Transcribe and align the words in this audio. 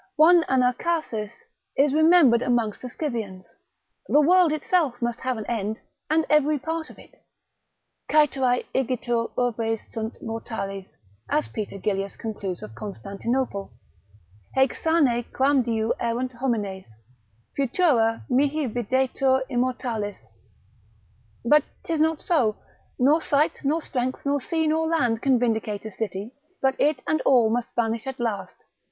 One 0.15 0.43
Anacharsis 0.49 1.29
is 1.77 1.93
remembered 1.93 2.41
amongst 2.41 2.81
the 2.81 2.89
Scythians; 2.89 3.53
the 4.07 4.19
world 4.19 4.51
itself 4.51 4.99
must 4.99 5.19
have 5.19 5.37
an 5.37 5.45
end; 5.45 5.77
and 6.09 6.25
every 6.27 6.57
part 6.57 6.89
of 6.89 6.97
it. 6.97 7.21
Caeterae 8.09 8.65
igitur 8.73 9.29
urbes 9.37 9.91
sunt 9.93 10.17
mortales, 10.23 10.87
as 11.29 11.49
Peter 11.49 11.77
Gillius 11.77 12.17
concludes 12.17 12.63
of 12.63 12.73
Constantinople, 12.73 13.73
haec 14.57 14.73
sane 14.73 15.23
quamdiu 15.35 15.91
erunt 16.01 16.33
homines, 16.33 16.87
futura 17.55 18.23
mihi 18.27 18.65
videtur 18.67 19.41
immortalis; 19.49 20.17
but 21.45 21.63
'tis 21.83 22.01
not 22.01 22.21
so: 22.21 22.55
nor 22.97 23.21
site, 23.21 23.59
nor 23.63 23.79
strength, 23.83 24.25
nor 24.25 24.41
sea 24.41 24.65
nor 24.65 24.87
land, 24.87 25.21
can 25.21 25.37
vindicate 25.37 25.85
a 25.85 25.91
city, 25.91 26.33
but 26.59 26.73
it 26.79 27.03
and 27.05 27.21
all 27.21 27.51
must 27.51 27.69
vanish 27.75 28.07
at 28.07 28.19
last. 28.19 28.57